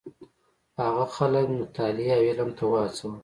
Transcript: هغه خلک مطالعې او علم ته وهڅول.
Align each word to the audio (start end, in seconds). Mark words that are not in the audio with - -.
هغه 0.81 1.05
خلک 1.15 1.45
مطالعې 1.59 2.13
او 2.17 2.21
علم 2.29 2.49
ته 2.57 2.63
وهڅول. 2.71 3.13